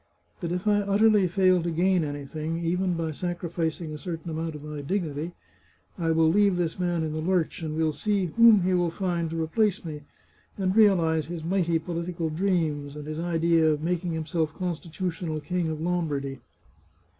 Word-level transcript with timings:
But 0.39 0.51
if 0.51 0.65
I 0.65 0.77
utterly 0.81 1.27
fail 1.27 1.61
to 1.61 1.69
gain 1.69 2.03
anything, 2.03 2.57
even 2.65 2.95
by 2.95 3.11
sacrificing 3.11 3.93
a 3.93 3.99
certain 3.99 4.31
amount 4.31 4.55
of 4.55 4.63
my 4.63 4.81
dignity, 4.81 5.33
I 5.95 6.09
will 6.09 6.27
leave 6.27 6.57
this 6.57 6.79
man 6.79 7.03
in 7.03 7.13
the 7.13 7.19
lurch, 7.19 7.61
and 7.61 7.77
we'll 7.77 7.93
see 7.93 8.25
whom 8.35 8.61
he 8.61 8.73
will 8.73 8.89
find 8.89 9.29
to 9.29 9.39
replace 9.39 9.85
me, 9.85 10.01
and 10.57 10.75
realize 10.75 11.27
his 11.27 11.43
mighty 11.43 11.77
political 11.77 12.31
dreams, 12.31 12.95
and 12.95 13.05
his 13.05 13.19
idea 13.19 13.69
of 13.69 13.83
making 13.83 14.13
himself 14.13 14.55
constitutional 14.55 15.39
King 15.39 15.69
of 15.69 15.79
Lombardy! 15.79 16.39